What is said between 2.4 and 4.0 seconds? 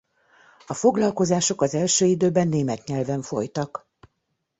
német nyelven folytak.